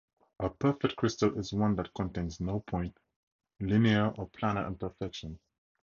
[0.39, 2.97] A perfect crystal is one that contains no point,
[3.59, 5.37] linear, or planar imperfections.